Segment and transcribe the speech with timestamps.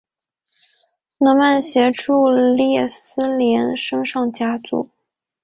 [1.19, 4.89] 诺曼协助列斯联升上甲组。